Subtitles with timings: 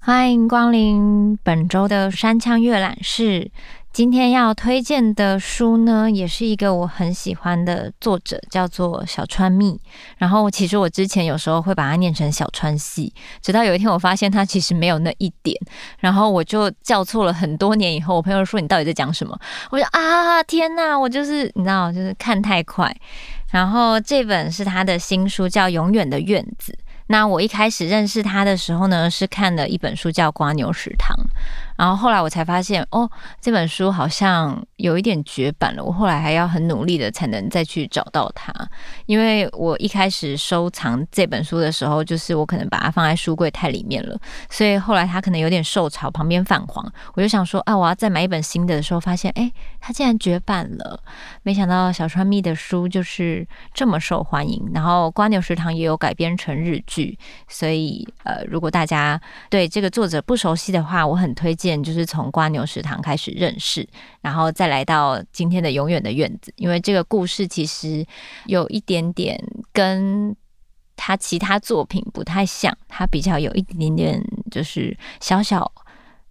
[0.00, 3.50] 欢迎光临本周的山羌阅览室。
[3.96, 9.80] 今天要推荐的书呢，也是一个我很喜欢的作者，叫做小川糸。
[10.18, 15.58] 然后，其实我之前有时候会把它念成小川系，直到有一天我发现它其实没有那一点，
[15.98, 19.34] 然后我就叫错了很多年以后，我朋友说，你到底在讲什么？
[19.70, 22.94] 我说啊，天哪，我就是你知道，就是看太快。
[23.50, 26.70] 然后这本是他的新书，叫《永远的院子》。
[27.08, 31.16] 那我一开始认识他的时候呢，是看了一本书叫《瓜牛食堂》。
[31.76, 33.08] 然后后来我才发现，哦，
[33.40, 35.84] 这本书好像有一点绝版了。
[35.84, 38.52] 我后来还要很努力的才能再去找到它，
[39.04, 44.18] 因为我一开始收藏这本书的时候，就是我可能把它放在书柜太里面了，
[44.48, 46.90] 所以后来它可能有点受潮，旁边泛黄。
[47.14, 50.98] 我就想说，啊，我要再买一本新的的时候，发现，哎，它竟然绝版了。
[51.42, 54.70] 没想到小川糸的书就是这么受欢迎。
[54.72, 61.65] 然后《瓜牛食堂》也有改编成日剧，所以呃，如果大家对这个作者不熟悉的话，我很推荐。
[61.82, 63.88] 就是从瓜牛食堂开始认识，
[64.20, 66.52] 然后再来到今天的永远的院子。
[66.56, 68.04] 因为这个故事其实
[68.46, 70.36] 有一点点跟
[70.94, 75.70] 他其他作品不太像，他比较有一点点就是小小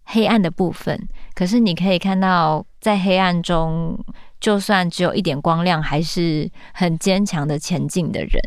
[0.03, 1.08] 黑暗的部分。
[1.33, 3.97] 可是你可以看到，在黑暗中，
[4.39, 8.41] 就算只有一点光亮，还是很坚强的前进的人。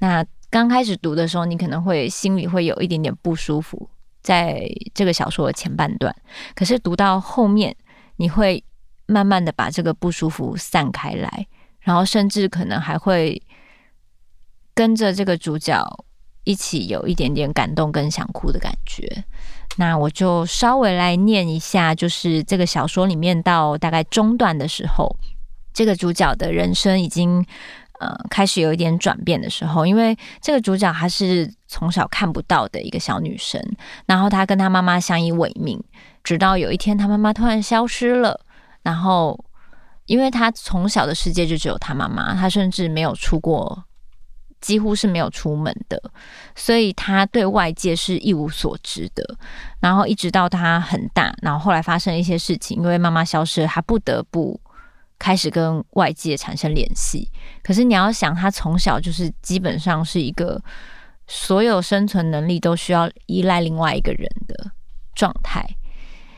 [0.00, 3.88] 那刚开始读的时候，你可能会心里会有一点点不舒服。
[4.28, 4.60] 在
[4.92, 6.14] 这个小说的前半段，
[6.54, 7.74] 可是读到后面，
[8.16, 8.62] 你会
[9.06, 11.46] 慢慢的把这个不舒服散开来，
[11.80, 13.40] 然后甚至可能还会
[14.74, 15.82] 跟着这个主角
[16.44, 19.24] 一起有一点点感动跟想哭的感觉。
[19.78, 25.16] 那我就稍微来念一下，就是这个小说里面到大概中段的时候，
[25.72, 27.46] 这个主角的人生已经。
[28.00, 33.60] 呃，开始有一点转变的时候，因为这个主角她是从小看不到的一个小女生，
[34.06, 35.82] 然后她跟她妈妈相依为命，
[36.22, 38.40] 直到有一天她妈妈突然消失了，
[38.82, 39.44] 然后
[40.06, 43.84] 因为她从小的世界就只有她妈妈，她甚至没有出过，
[44.60, 46.00] 几乎是没有出门的，
[46.54, 49.36] 所以她对外界是一无所知的。
[49.80, 54.60] 然后一直到她很大，然后后来发生一些事情，因为妈妈消失了，她不得不。
[55.18, 57.28] 开始跟外界产生联系，
[57.62, 60.62] 可是你要想，他从小就是基本上是一个
[61.26, 64.70] 所有生存能力都需要依赖另外一个人的
[65.14, 65.68] 状态，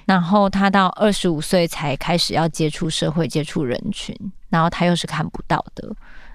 [0.06, 4.16] 然后他到二十五岁才开始要接触社会、接触人群，
[4.48, 5.94] 然后他又是看不到的，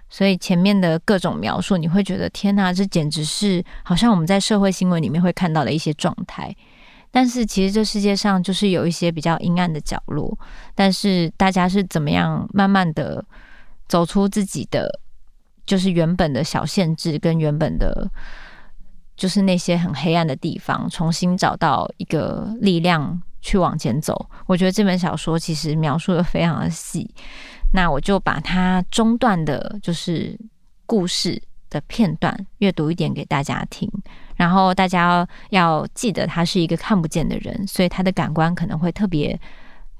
[0.09, 6.55] 所以前面的各种描述，你会觉得天哪，这简直是好像我们在社会新闻里面会看到的一些状态。
[7.15, 10.37] 但是其实这世界上就是有一些比较阴暗的角落，
[10.75, 13.23] 但是大家是怎么样慢慢的
[13.87, 14.99] 走出自己的，
[15.65, 18.11] 就是原本的小限制跟原本的，
[19.15, 24.29] 就是那些很黑暗的地方，重新找到一个力量去往前走。
[24.45, 27.09] 我觉得这本小说其实描述的非常的细，
[27.71, 30.37] 那我就把它中段的，就是
[30.85, 33.89] 故事的片段阅读一点给大家听。
[34.35, 39.39] 然后大家要记得，他是一个看不见的人，所以他的感官可能会特别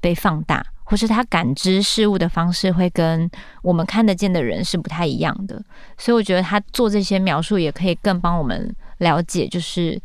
[0.00, 3.30] 被放大，或是他感知事物的方式会跟
[3.62, 5.62] 我们看得见的人是不太一样的。
[5.96, 9.98] 所以我觉得他做这些描述，也可以更帮我们了解，就是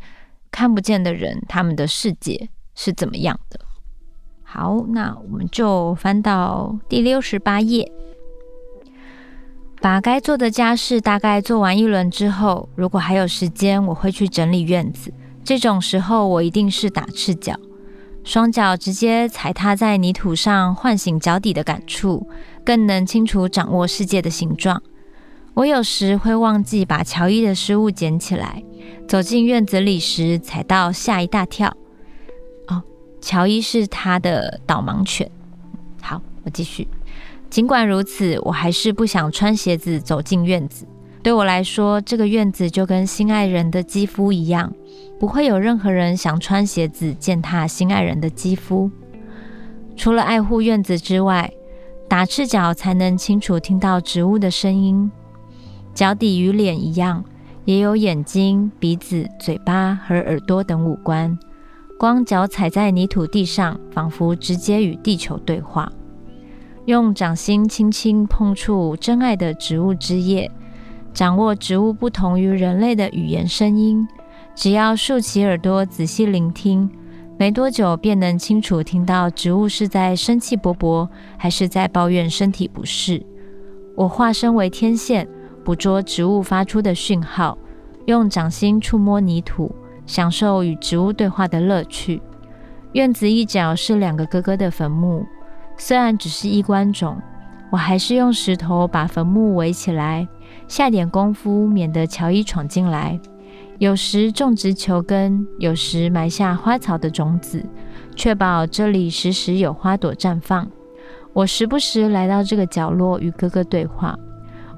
[0.50, 3.60] 看不见的人他们的世界是怎么样的。
[4.42, 7.90] 好，那我们就翻到第六十八页。
[9.82, 15.12] 把该做的家事大概做完一轮之后，如果还有时间，我会去整理院子。
[15.42, 17.56] 这种时候，我一定是打赤脚，
[18.22, 22.28] 双脚直接踩踏在泥土上，唤醒脚底的感触，
[22.64, 24.80] 更能清楚掌握世界的形状。
[25.54, 28.62] 我有时会忘记把乔伊的失物捡起来，
[29.08, 31.76] 走进院子里时踩到，吓一大跳。
[32.68, 32.80] 哦，
[33.20, 35.28] 乔伊是他的导盲犬。
[36.00, 36.86] 好，我继续。
[37.52, 40.86] 尽管如此，我还是不想穿鞋子走进院子。
[41.22, 44.72] 对我来说，这个院子就跟心爱人的肌肤一样，
[45.20, 48.90] 不会有任何人想穿鞋子践踏心爱人的肌肤。
[49.94, 51.52] 除了爱护院子之外，
[52.08, 55.12] 打赤脚才能清楚听到植物的声音。
[55.92, 57.22] 脚底与脸一样，
[57.66, 61.38] 也有眼睛、鼻子、嘴巴和耳朵等五官。
[61.98, 65.92] 光脚踩在泥土地上，仿佛直接与地球对话。
[66.86, 70.50] 用掌心轻轻碰触真爱的植物枝叶，
[71.14, 74.06] 掌握植物不同于人类的语言声音。
[74.54, 76.90] 只要竖起耳朵仔细聆听，
[77.38, 81.08] 没多久便能清楚听到植物是在生气勃勃，
[81.38, 83.24] 还是在抱怨身体不适。
[83.96, 85.28] 我化身为天线，
[85.64, 87.56] 捕捉植物发出的讯号，
[88.06, 89.72] 用掌心触摸泥土，
[90.04, 92.20] 享受与植物对话的乐趣。
[92.92, 95.24] 院子一角是两个哥哥的坟墓，
[95.84, 97.20] 虽然只是衣冠冢，
[97.68, 100.28] 我还是用石头把坟墓围起来，
[100.68, 103.18] 下点功夫，免得乔伊闯进来。
[103.78, 107.66] 有时种植球根，有时埋下花草的种子，
[108.14, 110.70] 确保这里时时有花朵绽放。
[111.32, 114.16] 我时不时来到这个角落与哥哥对话。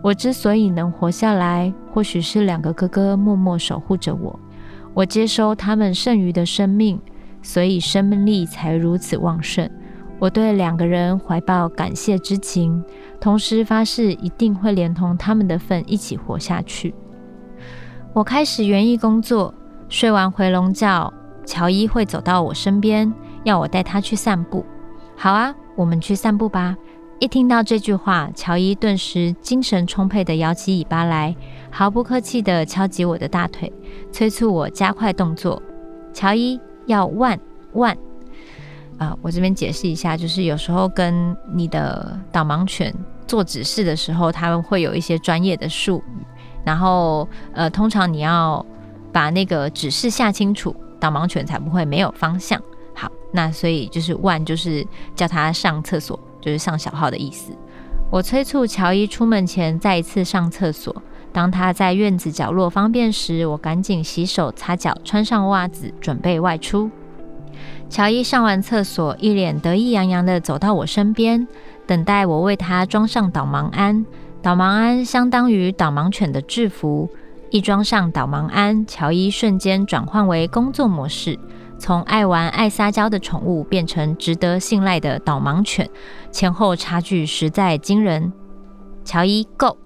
[0.00, 4.40] 我之所以能活下来，或许是两个哥哥默默守护着我。
[4.94, 6.98] 我接收他们剩余的生命，
[7.42, 9.68] 所以生命力才如此旺盛。
[10.18, 12.82] 我对两个人怀抱感谢之情，
[13.20, 16.94] 同时发誓一定会连同他们的份一起活下去。
[18.12, 19.52] 我开始园艺工作，
[19.88, 21.12] 睡完回笼觉，
[21.44, 23.12] 乔伊会走到我身边，
[23.42, 24.64] 要我带他去散步。
[25.16, 26.76] 好啊，我们去散步吧。
[27.18, 31.34] 一听到这句话，乔伊顿时精神充沛地摇起尾巴来，
[31.70, 33.72] 毫不客气地敲击我的大腿，
[34.10, 35.60] 催促我加快动作。
[36.12, 37.38] 乔伊要万
[37.72, 37.96] 万
[38.98, 39.16] 啊！
[39.22, 42.94] 我这边解释一下，就是有时候跟你的导盲犬
[43.26, 46.26] 做指示的时候，他们会有一些专业的术语。
[46.64, 48.64] 然后，呃，通常你要
[49.12, 52.60] 把那个指示下清楚，导盲犬才不会没有方向。
[52.94, 57.52] 好，那所以就是万，就是叫他上厕所，就是上小号的意思。
[58.10, 60.94] 我催促乔伊出门前再一次上厕所。
[61.32, 66.88] 当他在院子角落方便时，我赶紧洗手擦脚，穿上袜子，准备外出。
[67.88, 71.46] 乔伊上完厕所，一脸得意洋洋地走到我身边，
[71.86, 74.04] 等待我为他装上导盲鞍。
[74.42, 77.08] 导盲鞍相当于导盲犬的制服，
[77.50, 81.38] 一装上导盲鞍，乔伊瞬间转换为工作模式，
[81.78, 85.88] 从爱玩爱撒娇的宠物变成值得信赖的导盲犬，
[86.32, 88.32] 前后差距实在惊人。
[89.04, 89.76] 乔伊 Go，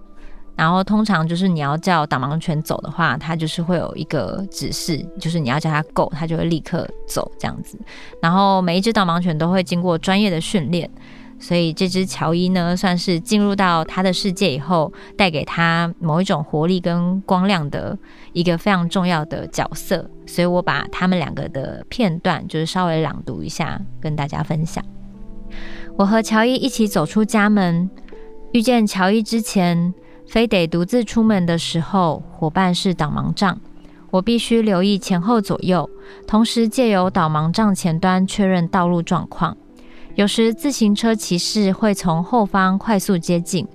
[0.58, 7.78] 然后通常就是你要叫导盲犬走的话，它就是会有一个指示，就是你要叫它 Go，它就会立刻走这样子。
[8.20, 10.90] 然后每一只导盲犬都会经过专业的训练。
[11.40, 17.96] 所以这只乔伊呢，算是进入到他的世界以后，带给他某一种活力跟光亮的
[18.32, 20.10] 一个非常重要的角色。
[20.26, 24.84] 所以我把他们两个的片段，就是稍微朗读一下，跟大家分享。
[25.96, 27.88] 我和乔伊一起走出家门，
[28.50, 29.94] 遇见乔伊之前，
[30.28, 33.58] 非得独自出门的时候，伙伴是导盲杖，
[34.10, 35.88] 我必须留意前后左右，
[36.26, 39.56] 同时借由导盲杖前端确认道路状况。
[40.16, 43.66] 有时自行车骑士会从后方快速接近，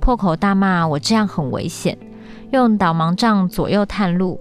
[0.00, 1.98] 破口大骂我这样很危险，
[2.52, 4.40] 用导盲杖左右探路。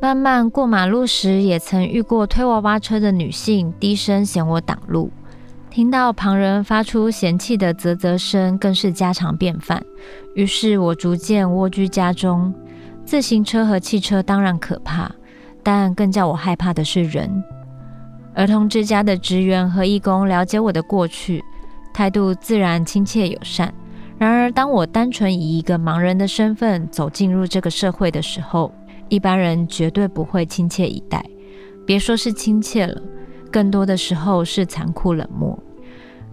[0.00, 5.12] 慢慢过马路时，也曾遇过推娃娃车的女性低声嫌我挡路。
[5.78, 9.80] 听到旁人发出嫌弃的啧啧声，更是家常便饭。
[10.34, 12.52] 于是我逐渐蜗居家中。
[13.04, 15.08] 自行车和汽车当然可怕，
[15.62, 17.30] 但更叫我害怕的是人。
[18.34, 21.44] 儿童之家的职员和义工了解我的过去，
[21.94, 23.72] 态度自然亲切友善。
[24.18, 28.74] 然而，当我单纯以一个盲人的身份走进入这个社会的时候，
[29.08, 31.24] 一般人绝对不会亲切以待。
[31.86, 33.00] 别说是亲切了，
[33.52, 35.56] 更多的时候是残酷冷漠。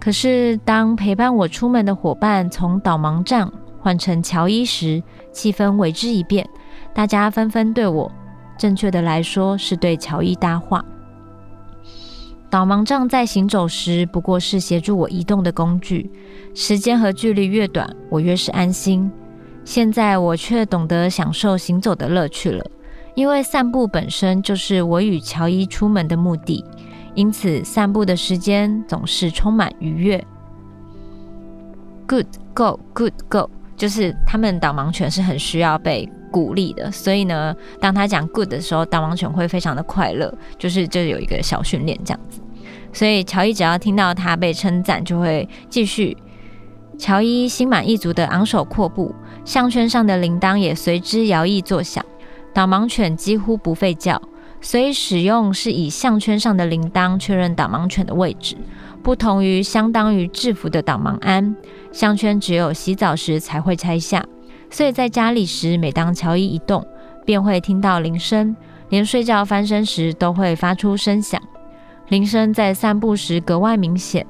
[0.06, 6.48] 可是，当陪伴我出门的伙伴从导盲杖换成乔伊时，气氛为之一变，
[6.94, 8.12] 大家纷纷对我，
[8.56, 10.86] 正确的来说是对乔伊搭话。
[12.52, 16.12] 导盲杖在行走时不过是协助我移动的工具，
[16.54, 19.12] 时间和距离越短，我越是安心。
[19.64, 22.64] 现在我却懂得享受行走的乐趣了，
[23.16, 26.64] 因为散步本身就是我与乔伊出门的目的，
[27.16, 30.24] 因此散步的时间总是充满愉悦。
[32.08, 42.40] Good go, good go，就是他们导盲犬是很需要被鼓励的，所以呢，当他讲 good 的时候，导盲犬会非常的快乐，就是就有一个小训练这样子。
[42.94, 46.16] 所以乔伊只要听到他被称赞，就会继续。
[46.98, 52.06] 乔伊心满意足的昂首阔步，项圈上的铃铛也随之摇曳作响。
[52.54, 54.22] 导盲犬几乎不吠叫，
[54.66, 58.58] 所以使用是以项圈上的铃铛确认导盲犬的位置，
[59.04, 61.56] 不同于相当于制服的导盲鞍，
[61.92, 64.26] 项圈只有洗澡时才会拆下。
[64.72, 66.84] 所以在家里时，每当乔伊一动，
[67.24, 68.56] 便会听到铃声，
[68.90, 71.40] 连睡觉翻身时都会发出声响。
[72.08, 74.26] 铃声在散步时格外明显，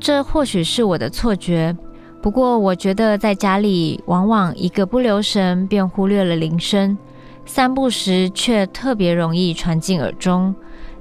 [0.00, 1.76] 这或许是我的错觉。
[2.20, 6.98] 不过，我觉得在家里往往一个不留神便忽略了铃声，
[7.46, 10.54] 散步时却特别容易传进耳中。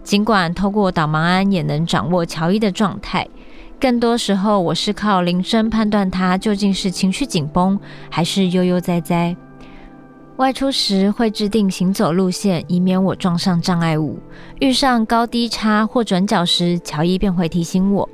[0.04, 3.28] 尽管透过导盲鞍也能掌握乔伊的状态，
[3.80, 7.78] 更多时候我是靠铃声判断他究竟是情绪紧绷
[8.10, 9.36] 还是悠悠哉哉。
[10.38, 14.20] 外出时会制定行走路线，以免我撞上障碍物。
[14.60, 18.08] 遇上高低差或转角时，乔伊便会提醒我。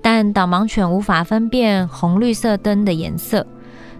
[0.00, 3.46] 但导盲犬无法分辨红绿色灯的颜色，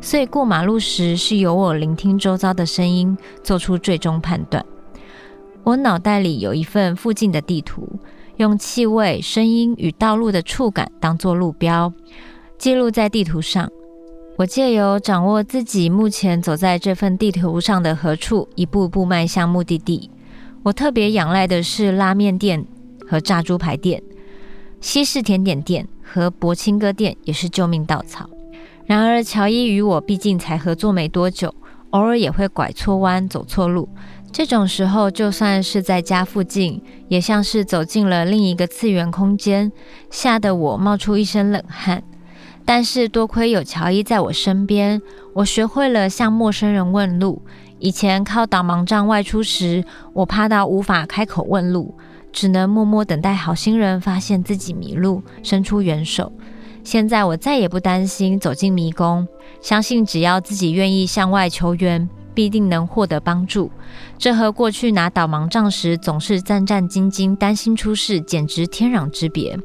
[0.02, 4.62] 所以过马路时是由我聆听周遭的声音，做出最终判断。
[5.62, 7.88] 我脑袋里有一份附近的地图，
[8.36, 11.92] 用气味、声音与道路的触感当作路标，
[12.58, 13.70] 记录在地图上。
[14.36, 20.10] 我借由掌握自己目前走在这份地图上的何处，一步步迈向目的地。
[20.64, 22.66] 我特别仰赖的是拉面店
[23.06, 24.02] 和炸猪排店，
[24.80, 28.28] 西式甜点店和柏青哥店也是救命稻草。
[28.92, 31.54] 然而，乔伊与我毕竟才合作没多久，
[31.92, 33.88] 偶尔也会拐错弯、走错路。
[34.30, 39.72] 这种时候，就算是在家附近，也像是走进了另一个次元空间，
[40.10, 42.02] 吓得我冒出一身冷汗。
[42.66, 45.00] 但是多亏有乔伊在我身边，
[45.36, 47.40] 我学会了向陌生人问路。
[47.78, 49.82] 以前靠导盲杖外出时，
[50.12, 51.94] 我怕到无法开口问路，
[52.30, 56.30] 只能默默等待好心人发现自己迷路，伸出援手。
[56.84, 59.26] 现在我再也不担心走进迷宫，
[59.60, 63.70] 相信只要自己愿意向外求援，必定能获得帮助。
[64.18, 69.58] 这和过去拿导盲杖时总是战战兢兢、担心出事，简直天壤之别。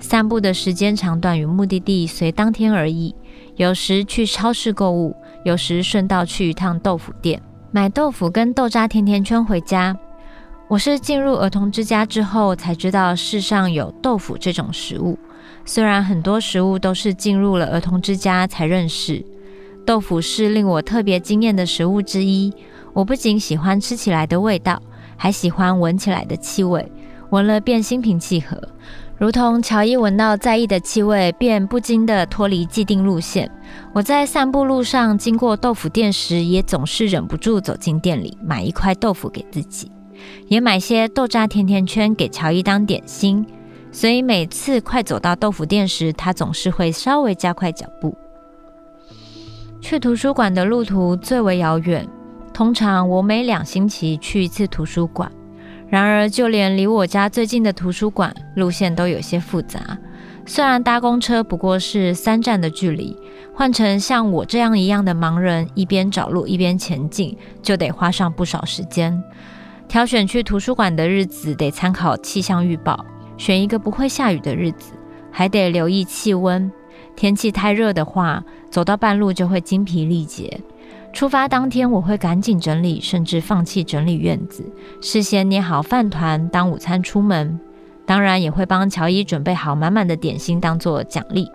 [0.00, 3.14] 散步的时间长短与目的地随当天而异，
[3.56, 9.96] 有时去超市购物，有时顺道去一趟豆腐店买豆腐跟豆渣甜甜圈回家。
[10.68, 15.18] 我是进入儿童之家之后才知道世上有豆腐这种食物，
[15.64, 19.24] 虽然很多食物都是进入了儿童之家才认识，
[19.86, 22.52] 豆腐是令我特别惊艳的食物之一。
[22.92, 24.80] 我不仅喜欢吃起来的味道，
[25.16, 26.90] 还喜欢闻起来的气味，
[27.30, 28.60] 闻了便心平气和。
[29.16, 33.50] 如同乔伊闻到在意的气味，便不禁地脱离既定路线。
[33.92, 39.90] 我在散步路上经过豆腐店时，也总是忍不住走进店里买一块豆腐给自己，
[40.48, 43.46] 也买些豆渣甜甜圈给乔伊当点心。
[43.94, 48.18] 所以每次快走到豆腐店时，他总是会稍微加快脚步。
[49.80, 52.04] 去图书馆的路途最为遥远，
[52.52, 55.30] 通常我每两星期去一次图书馆。
[55.88, 59.96] 然而，就连离我家最近的图书馆路线都有些复杂。
[60.44, 63.16] 虽然搭公车不过是三站的距离，
[63.54, 69.22] 换成像我这样一样的盲人，一边找路一边前进，就得花上不少时间。
[69.86, 74.92] 挑选去图书馆的日子，得参考气象预报，选一个不会下雨的日子，
[75.30, 76.70] 还得留意气温。
[77.16, 80.60] 天气太热的话，走到半路就会精疲力竭。
[81.12, 84.64] 出发当天，我会赶紧整理，甚至放弃整理院子，
[85.00, 87.60] 事先捏好饭团当午餐出门。
[88.04, 91.48] 当然，也会帮乔伊准备好满满的点心当做奖励。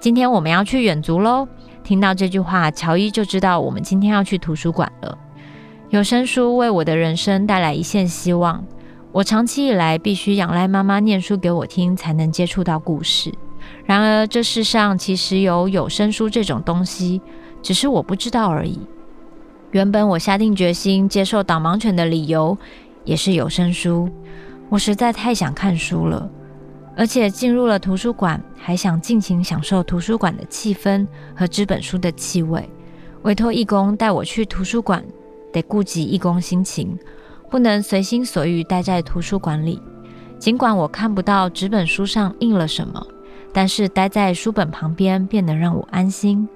[0.00, 1.46] 今天我们要去远足喽！
[1.82, 5.18] 听到这句话，乔伊就知道我们今天要去图书馆了。
[5.90, 8.64] 有声书为我的人生带来一线希望。
[9.14, 13.32] 我长期以来必须仰赖妈妈念书给我听，才能接触到故事。
[13.84, 17.22] 然而，这世上其实有有声书这种东西，
[17.62, 18.76] 只是我不知道而已。
[19.70, 22.58] 原本我下定决心接受导盲犬的理由，
[23.04, 24.10] 也是有声书。
[24.68, 26.28] 我实在太想看书了，
[26.96, 31.06] 而且进入了图书馆，还想尽情享受图书馆的气氛
[31.36, 32.68] 和纸本书的气味。
[33.22, 35.04] 委托义工带我去图书馆，
[35.52, 36.98] 得顾及义工心情，
[37.50, 39.80] 不能随心所欲待在图书馆里。
[40.38, 43.06] 尽管我看不到纸本书上印了什么，
[43.52, 46.48] 但是待在书本旁边便能让我安心。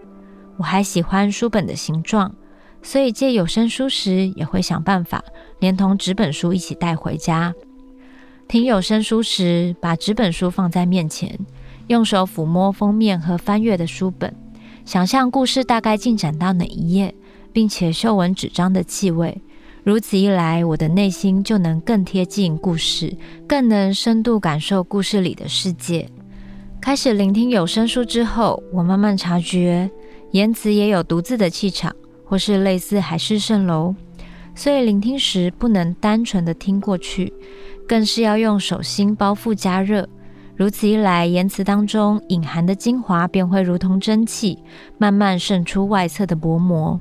[0.56, 2.34] 我还喜欢书本的形状。
[2.80, 5.22] 所以借有声书时，也会想办法
[5.58, 7.52] 连同纸本书一起带回家。
[8.46, 11.38] 听有声书时，把纸本书放在面前，
[11.88, 14.32] 用手抚摸封面和翻阅的书本，
[14.84, 17.12] 想象故事大概进展到哪一页，
[17.52, 19.42] 并且嗅闻纸张的气味。
[19.84, 23.16] 如此一来，我的内心就能更贴近故事，
[23.46, 26.08] 更能深度感受故事里的世界。
[26.80, 29.90] 开始聆听有声书之后，我慢慢察觉，
[30.32, 31.94] 言辞也有独自的气场。
[32.30, 33.94] 或是类似海市蜃楼，
[34.54, 37.32] 所以聆听时不能单纯的听过去，
[37.88, 40.06] 更是要用手心包覆加热。
[40.54, 44.58] 如此一来，言辞当中隐含的精华便会如同蒸汽，
[44.98, 47.00] 慢慢渗出外侧的薄膜。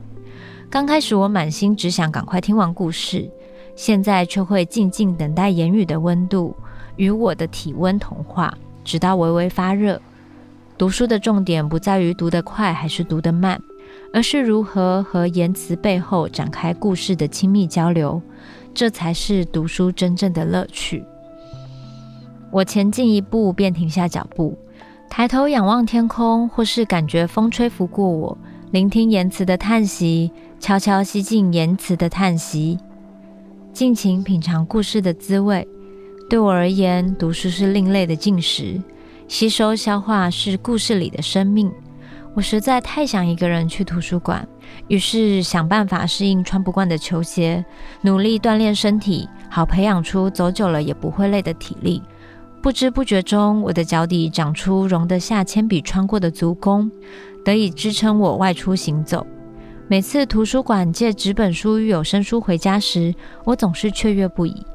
[0.69, 3.29] 刚开始我满心只想赶快听完故事，
[3.75, 6.55] 现在却会静静等待言语的温度
[6.97, 10.01] 与我的体温同化，直到微微发热。
[10.77, 13.61] 读书的重点不在于读得快还是读得慢。
[14.13, 18.21] 而是如何和言辞背后展开故事的亲密交流，
[18.73, 21.03] 这才是读书真正的乐趣。
[22.51, 24.57] 我前进一步便停下脚步，
[25.09, 28.37] 抬头仰望天空，或是感觉风吹拂过我，
[28.77, 32.77] 聆听言辞的叹息，悄悄吸进言辞的叹息，
[33.73, 35.67] 尽情品尝故事的滋味。
[36.29, 38.79] 对我而言，读书是另类的进食，
[39.27, 41.71] 吸收消化是故事里的生命。
[42.35, 44.47] 我实在太想一个人去图书馆，
[44.87, 47.65] 于是想办法适应穿不惯的球鞋，
[48.01, 52.03] 努力锻炼身体，好培养出走久了也不会累的体力。
[52.61, 56.91] 不知不觉中，我的脚底长出容得下铅笔穿过的足弓，
[57.47, 59.25] 得以支撑我外出行走。
[59.87, 64.65] 每次图书馆借纸本书与有声书回家时，我总是雀跃不已。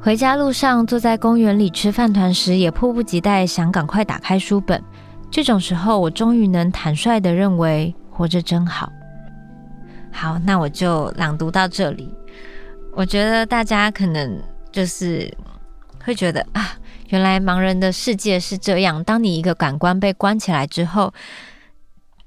[0.00, 4.80] 回家路上，坐在公园里吃饭团时，也迫不及待想赶快打开书本。
[5.32, 8.88] 这种时候，我终于能坦率地认为活着真好。
[10.12, 12.14] 好，那我就朗读到这里。
[12.92, 14.40] 我觉得大家可能
[14.70, 15.28] 就是
[16.04, 16.76] 会觉得啊，
[17.08, 19.02] 原来盲人的世界是这样。
[19.02, 21.12] 当你一个感官被关起来之后，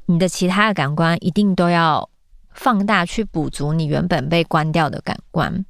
[0.07, 2.09] 你的其他的感官一定都要
[2.51, 5.63] 放大去补足你原本被关掉的感官。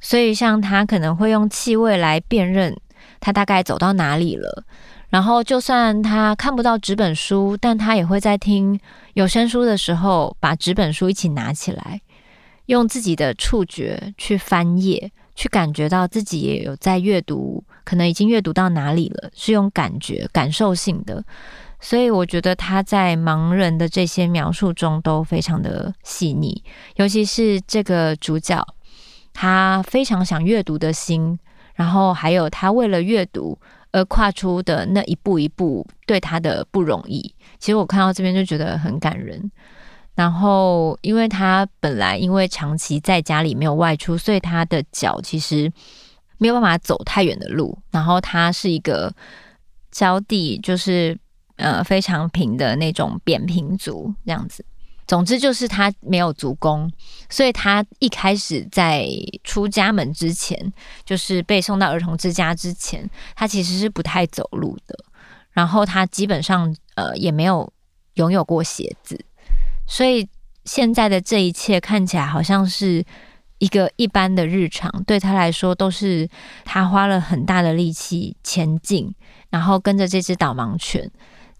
[0.00, 2.76] 所以，像他可能会用气味来辨认
[3.20, 4.64] 他大概走到哪里了。
[5.10, 8.80] 然后，就算他看不到纸本书，但他也会在听
[9.12, 12.00] 有声书的时候，把纸本书一起拿起来，
[12.66, 21.22] 用自己的触觉去翻页，去感觉到自己也有在阅读，可能已经阅读到哪里了，是用感觉、感受性的。
[21.82, 26.62] 所以，我觉得他在盲人的这些描述中都非常的细腻，
[26.96, 28.66] 尤其是这个主角，
[29.34, 31.38] 他非常想阅读的心，
[31.74, 33.58] 然后还有他为了阅读。
[33.94, 37.20] 而跨出的那一步一步，对他的不容易。
[37.58, 39.52] 其实我看到这边就觉得很感人。
[40.14, 45.70] 然后，因为他本来因为长期在家里没有外出，所以他的脚其实
[46.38, 47.78] 没有办法走太远的路。
[47.90, 49.12] 然后，他是一个
[49.90, 51.14] 脚底就是
[51.56, 54.64] 呃非常平的那种扁平足这样子。
[55.06, 56.90] 总之就是他没有足弓，
[57.28, 59.06] 所以他一开始在
[59.44, 60.72] 出家门之前，
[61.04, 64.96] 就是被送到儿童之家之前，他其实是不太走路的。
[65.50, 67.70] 然后他基本上呃也没有
[68.14, 69.22] 拥有过鞋子，
[69.86, 70.26] 所以
[70.64, 73.04] 现在的这一切看起来好像是
[73.58, 76.26] 一个一般的日常，对他来说都是
[76.64, 79.14] 他花了很大的力气前进，
[79.50, 81.10] 然后跟着这只导盲犬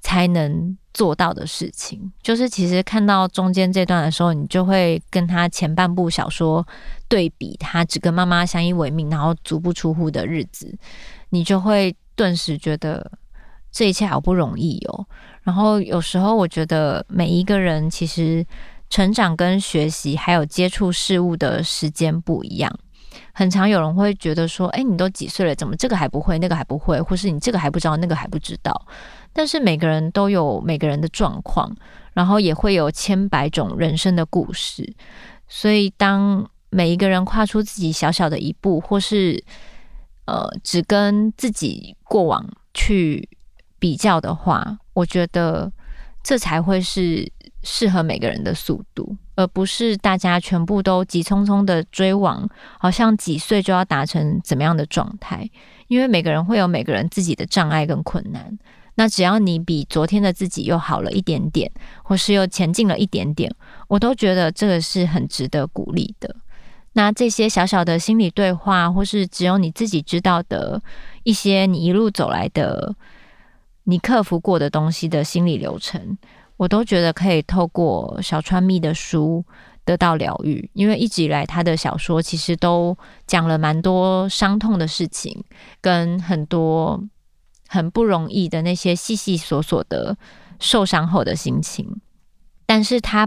[0.02, 6.66] 才能做到的事情，就是其实看到中间这段的时候，你就会跟他前半部小说
[7.08, 10.76] 对比，他只跟妈妈相依为命，然后足不出户的日子，
[11.30, 13.10] 你就会顿时觉得
[13.70, 15.06] 这一切好不容易哦。
[15.42, 18.44] 然后有时候我觉得每一个人其实
[18.90, 22.70] 成长跟学习还有接触事物的时间不一样，
[23.32, 28.72] 很常有人会觉得说：“哎，你都几岁了，怎么这个还不会，那个还不会，或是你这个还不知道，那个还不知道。”
[29.32, 31.74] 但是每个人都有每个人的状况，
[32.12, 34.94] 然后也会有千百种人生的故事，
[35.48, 39.42] 所以当每一个人跨出自己小小的一步，或是
[40.26, 43.28] 呃只跟自己过往去
[43.78, 45.72] 比较的话，我觉得
[46.22, 47.30] 这才会是
[47.62, 55.48] 适合每个人的速度，而不是大家全部都急匆匆的追往，好像几岁就要达成怎么样的状态，
[55.88, 58.58] 因为每个人会有每个人自己的障碍跟困难。
[58.94, 61.70] 那只要你比昨天的自己又好了一点点，
[62.02, 63.50] 或是又前进了一点点，
[63.88, 66.36] 我都觉得这个是很值得鼓励的。
[66.92, 70.82] 那这些小小的心理对话，或是只有你自己知道的
[71.22, 72.94] 一些你一路走来的
[73.84, 76.18] 你克服过的东西的心理流程，
[76.58, 79.42] 我都觉得可以透过小川糸的书
[79.86, 80.68] 得到疗愈。
[80.74, 82.94] 因为一直以来他的小说其实都
[83.26, 85.42] 讲了蛮多伤痛的事情，
[85.80, 87.02] 跟很多。
[87.72, 90.14] 很不容易的那些细细琐琐的
[90.60, 92.02] 受伤后的心情，
[92.66, 93.26] 但是他，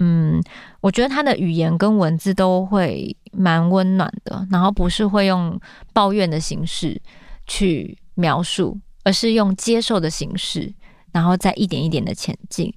[0.00, 0.38] 嗯，
[0.82, 5.58] 我觉得他的语言跟文字都会蛮温暖的，然后不是会用
[5.94, 7.00] 抱怨的形式
[7.46, 10.70] 去描述，而是用接受的形式，
[11.12, 12.70] 然后再一点一点的前进。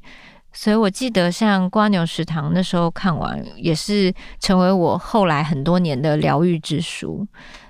[0.53, 7.27] 所以我记得像瓜牛食堂那时候看完，也是成为我后来很多年的疗愈之书。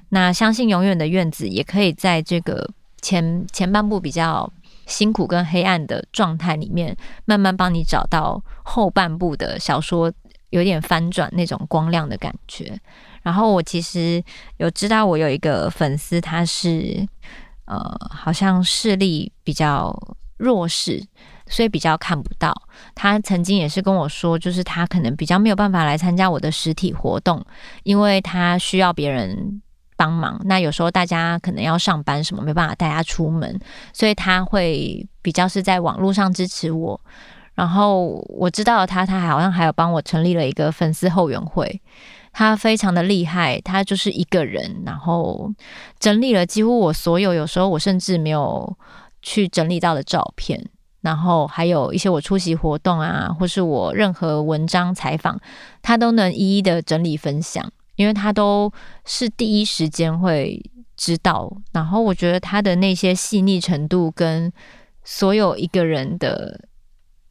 [0.10, 2.70] 那相信永远的院子也可以在这个。
[3.04, 4.52] 前前半部比较
[4.88, 10.12] 辛苦跟黑暗的状态里面，慢慢帮你找到后半部的小说
[10.50, 12.80] 有点翻转那种光亮的感觉。
[13.22, 14.24] 然后我其实
[14.58, 17.06] 有知道，我有一个粉丝，他是
[17.66, 17.78] 呃
[18.10, 19.94] 好像视力比较
[20.38, 21.06] 弱势，
[21.48, 22.54] 所以比较看不到。
[22.96, 27.46] 他曾经也是跟我说，就是他可能比较没有办法来参加我的实体活动，
[27.84, 29.62] 因为他需要别人。
[29.96, 30.40] 帮忙。
[30.46, 33.60] 那有时候大家可能要上班什么，没办法带他出门，
[33.94, 37.00] 所以他会比较是在网络上支持我。
[37.56, 41.82] 然后我知道他，他还好像还有帮我成立了一个粉丝后援会。
[42.32, 45.52] 他非常的厉害，他就是一个人，然后
[46.00, 48.76] 整理了几乎我所有，有时候我甚至没有
[49.22, 50.60] 去整理到的照片，
[51.02, 55.40] 然后还有一些我出席活动啊，或是我任何文章采访，
[55.84, 58.72] 他都能一一的整理分享，因为他都
[59.06, 60.62] 是第一时间会
[60.96, 61.52] 知道。
[61.72, 64.52] 然后我觉得他的那些细腻程度跟
[65.04, 66.68] 所有一个人的。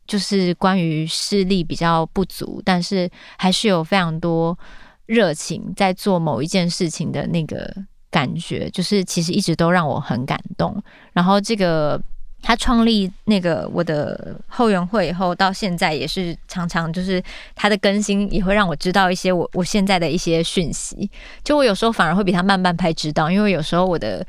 [0.04, 4.58] 就是关于视力比较不足，但是还是有非常多
[5.06, 7.72] 热情在做某一件事情的那个
[8.10, 10.82] 感觉，就是其实一直都让我很感动。
[11.12, 12.02] 然后这个
[12.42, 17.22] 他创立那个我的后援会以后，到现在也是常常就是
[17.54, 21.10] 他的更新也会让我知道一些我我现在的一些讯息。
[21.42, 24.26] 就我有时候反而会比他慢半拍知道，因为有时候我的。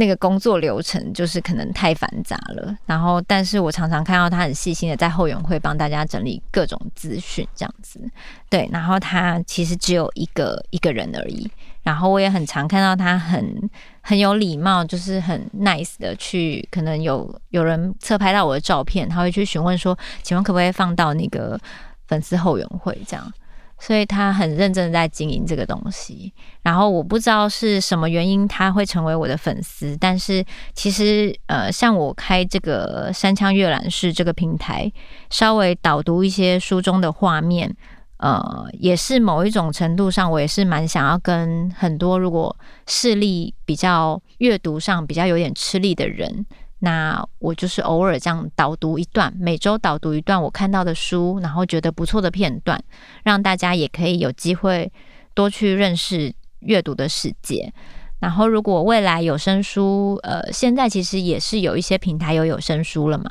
[0.00, 8.00] 那个工作流程就是可能太繁杂了，然后，但是我常常看到他很细心的在后援会帮大家整理各种资讯，这样子，
[8.48, 11.50] 对，然后他其实只有一个一个人而已，
[11.82, 13.68] 然后我也很常看到他很
[14.00, 21.58] 很有礼貌，就是很 nice 的去，可能有有人侧拍到我的照片，他会去询问说，请问可不可以放到那个
[22.06, 22.96] 粉丝后援会？
[23.04, 23.32] 这样。
[23.80, 34.92] 所以他很认真的在经营这个东西，然后我不知道是什么原因他会成为我的粉丝，但是其实呃，像我开这个山枪阅览室这个平台，
[35.30, 37.74] 稍微导读一些书中的画面，
[38.16, 42.54] 呃，也是某一种程度上，我也是蛮想要跟很多如果
[42.86, 46.44] 视力比较阅读上比较有点吃力的人。
[46.80, 52.80] 那我就是偶尔这样导读一段，每周导读一段我看到的书，然后觉得不错的片段，
[53.24, 54.92] 让大家也可以有机会
[55.34, 57.72] 多去认识阅读的世界。
[58.20, 63.24] 然后，如果未来有声书，呃，现在其实也是有一些平台有有声书了嘛，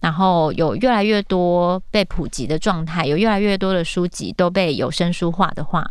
[0.00, 5.84] 然后有越来越多被普及的状态，有越来越多的书籍都被有声书化的话，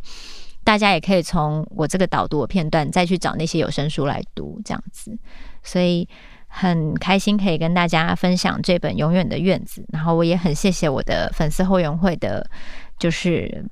[0.63, 5.17] 大家也可以从我这个导读的片段再去找那些有声书来读，这样子，
[5.61, 6.07] 所以。
[6.57, 12.49] 很开心可以跟大家分享这本《永远的院子》，然后我也很谢谢我的粉丝后援会的，
[12.97, 13.65] 就是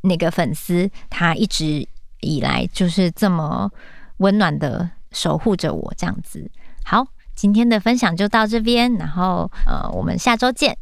[0.00, 1.86] 那个粉丝，他一直
[2.20, 3.70] 以来就是这么
[4.16, 6.50] 温暖的守护着我，这样子。
[6.82, 10.74] 好，今天的分享就到这边，然后呃，我们下周见。